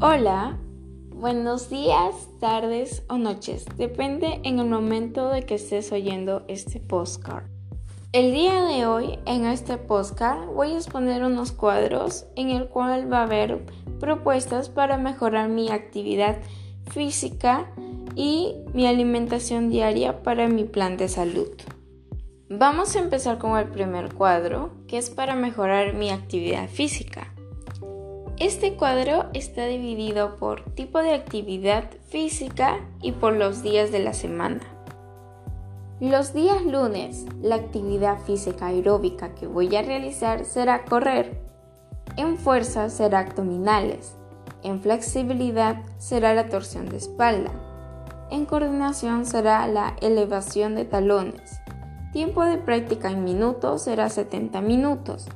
[0.00, 0.56] Hola,
[1.10, 7.46] buenos días, tardes o noches, depende en el momento de que estés oyendo este postcard.
[8.12, 13.12] El día de hoy en este postcard voy a exponer unos cuadros en el cual
[13.12, 13.66] va a haber
[13.98, 16.36] propuestas para mejorar mi actividad
[16.92, 17.68] física
[18.14, 21.48] y mi alimentación diaria para mi plan de salud.
[22.48, 27.34] Vamos a empezar con el primer cuadro, que es para mejorar mi actividad física.
[28.40, 34.12] Este cuadro está dividido por tipo de actividad física y por los días de la
[34.12, 34.60] semana.
[35.98, 41.42] Los días lunes, la actividad física aeróbica que voy a realizar será correr.
[42.16, 44.14] En fuerza será abdominales.
[44.62, 47.50] En flexibilidad será la torsión de espalda.
[48.30, 51.60] En coordinación será la elevación de talones.
[52.12, 55.26] Tiempo de práctica en minutos será 70 minutos.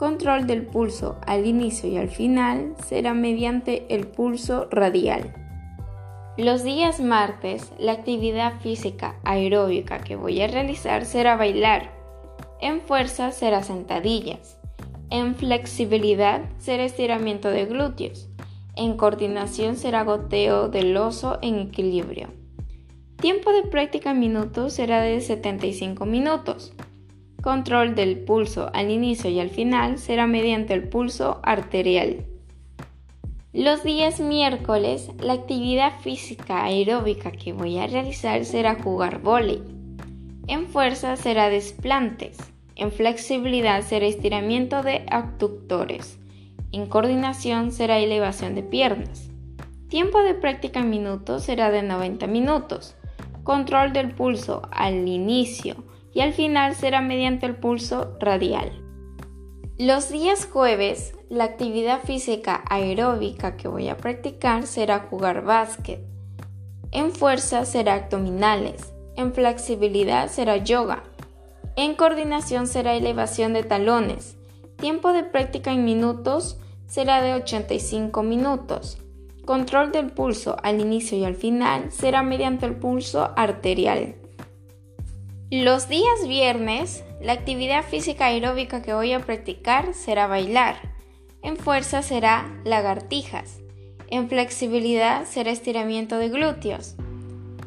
[0.00, 5.34] Control del pulso al inicio y al final será mediante el pulso radial.
[6.38, 11.92] Los días martes, la actividad física aeróbica que voy a realizar será bailar.
[12.62, 14.56] En fuerza será sentadillas.
[15.10, 18.26] En flexibilidad será estiramiento de glúteos.
[18.76, 22.28] En coordinación será goteo del oso en equilibrio.
[23.16, 26.72] Tiempo de práctica minutos será de 75 minutos.
[27.42, 32.26] Control del pulso al inicio y al final será mediante el pulso arterial.
[33.54, 39.62] Los días miércoles, la actividad física aeróbica que voy a realizar será jugar vóley.
[40.48, 42.36] En fuerza será desplantes.
[42.76, 46.18] En flexibilidad será estiramiento de abductores.
[46.72, 49.30] En coordinación será elevación de piernas.
[49.88, 52.96] Tiempo de práctica en minutos será de 90 minutos.
[53.44, 58.72] Control del pulso al inicio y al final será mediante el pulso radial.
[59.78, 66.00] Los días jueves, la actividad física aeróbica que voy a practicar será jugar básquet.
[66.92, 68.92] En fuerza será abdominales.
[69.16, 71.04] En flexibilidad será yoga.
[71.76, 74.36] En coordinación será elevación de talones.
[74.76, 78.98] Tiempo de práctica en minutos será de 85 minutos.
[79.46, 84.16] Control del pulso al inicio y al final será mediante el pulso arterial.
[85.52, 90.76] Los días viernes, la actividad física aeróbica que voy a practicar será bailar.
[91.42, 93.58] En fuerza será lagartijas.
[94.10, 96.94] En flexibilidad será estiramiento de glúteos.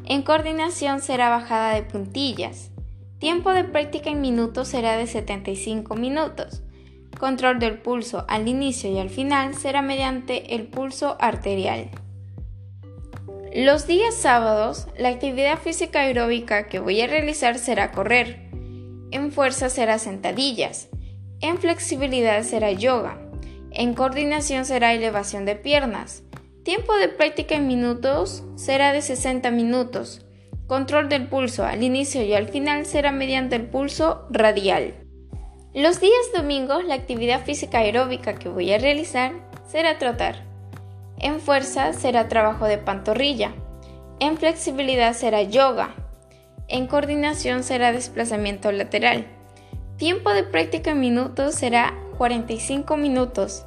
[0.06, 2.70] En coordinación será bajada de puntillas.
[3.18, 6.62] Tiempo de práctica en minutos será de 75 minutos.
[7.20, 11.90] Control del pulso al inicio y al final será mediante el pulso arterial.
[13.54, 18.50] Los días sábados, la actividad física aeróbica que voy a realizar será correr.
[19.12, 20.88] En fuerza será sentadillas.
[21.40, 23.16] En flexibilidad será yoga.
[23.70, 26.24] En coordinación será elevación de piernas.
[26.64, 30.26] Tiempo de práctica en minutos será de 60 minutos.
[30.66, 34.94] Control del pulso al inicio y al final será mediante el pulso radial.
[35.72, 39.30] Los días domingos la actividad física aeróbica que voy a realizar
[39.68, 40.53] será trotar.
[41.18, 43.52] En fuerza será trabajo de pantorrilla.
[44.20, 45.94] En flexibilidad será yoga.
[46.68, 49.26] En coordinación será desplazamiento lateral.
[49.96, 53.64] Tiempo de práctica en minutos será 45 minutos.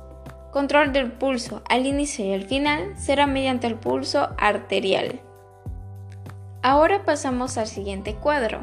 [0.51, 5.21] Control del pulso al inicio y al final será mediante el pulso arterial.
[6.63, 8.61] Ahora pasamos al siguiente cuadro,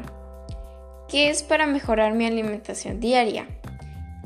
[1.07, 3.47] que es para mejorar mi alimentación diaria.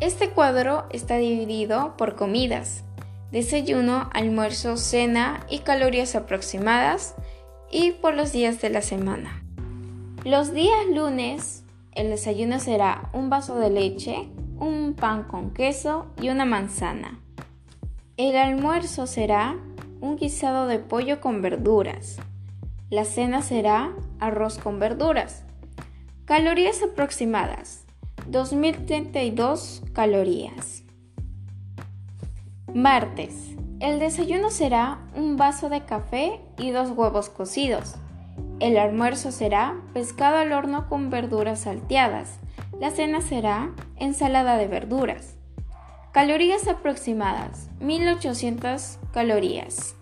[0.01, 2.83] Este cuadro está dividido por comidas
[3.31, 7.15] desayuno, almuerzo, cena y calorías aproximadas
[7.71, 9.43] y por los días de la semana.
[10.23, 11.63] Los días lunes
[11.93, 17.19] el desayuno será un vaso de leche, un pan con queso y una manzana.
[18.17, 19.57] El almuerzo será
[20.01, 22.17] un guisado de pollo con verduras.
[22.89, 25.43] La cena será arroz con verduras.
[26.25, 27.85] Calorías aproximadas
[28.27, 30.83] 2032 calorías.
[32.75, 33.55] Martes.
[33.79, 37.95] El desayuno será un vaso de café y dos huevos cocidos.
[38.59, 42.39] El almuerzo será pescado al horno con verduras salteadas.
[42.79, 45.35] La cena será ensalada de verduras.
[46.11, 49.95] Calorías aproximadas 1800 calorías.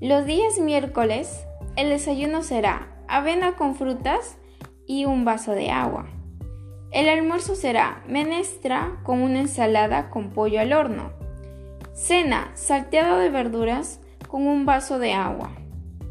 [0.00, 1.44] Los días miércoles,
[1.76, 4.38] el desayuno será avena con frutas
[4.86, 6.06] y un vaso de agua.
[6.92, 11.21] El almuerzo será menestra con una ensalada con pollo al horno.
[11.94, 15.52] Cena, salteado de verduras con un vaso de agua.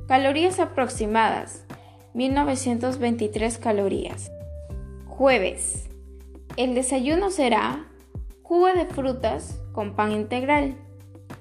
[0.07, 1.66] Calorías aproximadas,
[2.13, 4.31] 1923 calorías.
[5.07, 5.89] Jueves.
[6.56, 7.88] El desayuno será
[8.44, 10.75] jugo de frutas con pan integral.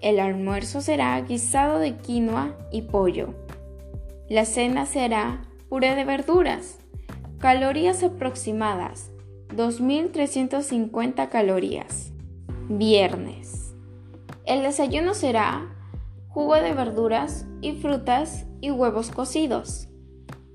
[0.01, 3.35] El almuerzo será guisado de quinoa y pollo.
[4.29, 6.79] La cena será puré de verduras.
[7.39, 9.11] Calorías aproximadas
[9.55, 12.13] 2.350 calorías.
[12.69, 13.70] Viernes.
[14.51, 15.69] El desayuno será
[16.27, 19.87] jugo de verduras y frutas y huevos cocidos.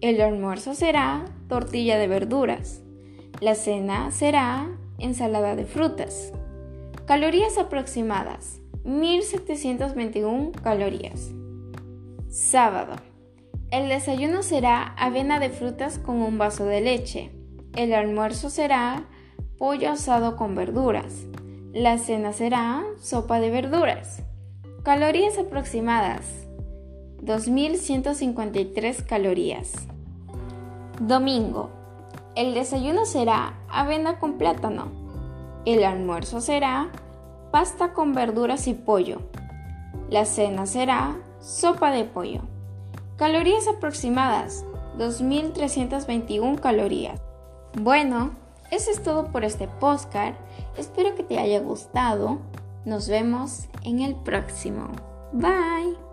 [0.01, 2.81] El almuerzo será tortilla de verduras.
[3.39, 4.67] La cena será
[4.99, 6.33] ensalada de frutas.
[7.05, 11.31] Calorías aproximadas 1721 calorías.
[12.27, 12.97] Sábado.
[13.71, 17.31] El desayuno será avena de frutas con un vaso de leche.
[17.77, 19.05] El almuerzo será
[19.57, 21.27] pollo asado con verduras.
[21.75, 24.23] La cena será sopa de verduras.
[24.83, 26.21] Calorías aproximadas
[27.21, 29.73] 2153 calorías.
[31.01, 31.71] Domingo.
[32.33, 34.87] El desayuno será avena con plátano.
[35.65, 36.91] El almuerzo será
[37.51, 39.19] pasta con verduras y pollo.
[40.09, 42.39] La cena será sopa de pollo.
[43.17, 44.63] Calorías aproximadas
[44.97, 47.19] 2321 calorías.
[47.77, 50.35] Bueno, eso es todo por este postcard.
[50.77, 52.39] Espero que te haya gustado.
[52.85, 54.91] Nos vemos en el próximo.
[55.33, 56.04] Bye.